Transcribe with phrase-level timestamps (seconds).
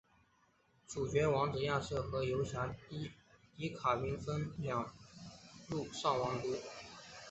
[0.87, 3.11] 主角王子亚瑟与游侠迪
[3.55, 4.91] 迪卡兵分两
[5.69, 6.57] 路上王都。